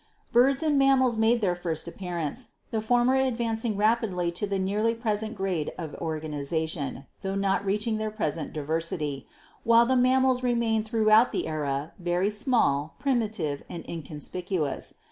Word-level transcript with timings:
Birds 0.31 0.63
and 0.63 0.79
Mammals 0.79 1.15
made 1.15 1.41
their 1.41 1.53
first 1.53 1.87
appearance, 1.87 2.53
the 2.71 2.81
former 2.81 3.13
advancing 3.13 3.77
rapidly 3.77 4.31
to 4.31 4.47
nearly 4.57 4.93
their 4.93 5.01
present 5.03 5.35
grade 5.35 5.71
of 5.77 5.93
organization, 6.01 7.05
tho 7.21 7.35
not 7.35 7.63
reaching 7.63 7.97
their 7.99 8.09
present 8.09 8.51
diversity, 8.51 9.27
while 9.63 9.85
the 9.85 9.95
mammals 9.95 10.41
remained 10.41 10.87
throughout 10.87 11.31
the 11.31 11.47
era 11.47 11.93
very 11.99 12.31
small, 12.31 12.95
primitive 12.97 13.61
and 13.69 13.87
inconspicuous. 13.87 14.95